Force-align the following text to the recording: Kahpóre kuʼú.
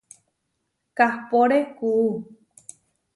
Kahpóre 0.97 1.59
kuʼú. 1.77 2.07